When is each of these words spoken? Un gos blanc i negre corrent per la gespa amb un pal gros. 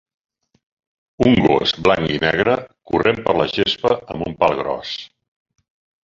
Un 1.25 1.35
gos 1.41 1.73
blanc 1.87 2.13
i 2.15 2.17
negre 2.23 2.55
corrent 2.91 3.21
per 3.27 3.35
la 3.41 3.47
gespa 3.57 3.91
amb 4.15 4.25
un 4.29 4.37
pal 4.41 4.57
gros. 4.61 4.95